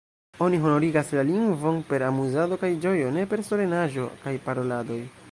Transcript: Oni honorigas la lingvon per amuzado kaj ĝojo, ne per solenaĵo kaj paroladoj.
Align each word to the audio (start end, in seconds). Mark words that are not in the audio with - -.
Oni 0.43 0.59
honorigas 0.61 1.09
la 1.17 1.25
lingvon 1.27 1.75
per 1.91 1.99
amuzado 2.07 2.57
kaj 2.63 2.71
ĝojo, 2.85 3.11
ne 3.19 3.25
per 3.35 3.43
solenaĵo 3.51 4.07
kaj 4.25 4.33
paroladoj. 4.49 4.99